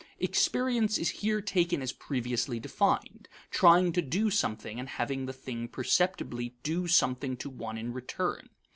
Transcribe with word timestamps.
Experience 0.19 0.97
is 0.97 1.11
here 1.21 1.41
taken 1.41 1.79
as 1.83 1.93
previously 1.93 2.59
defined: 2.59 3.27
trying 3.51 3.91
to 3.91 4.01
do 4.01 4.31
something 4.31 4.79
and 4.79 4.89
having 4.89 5.27
the 5.27 5.31
thing 5.31 5.67
perceptibly 5.67 6.55
do 6.63 6.87
something 6.87 7.37
to 7.37 7.51
one 7.51 7.77
in 7.77 7.93
return. 7.93 8.49